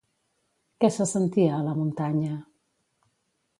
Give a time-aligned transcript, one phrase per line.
[0.83, 2.33] Què se sentia a la muntanya?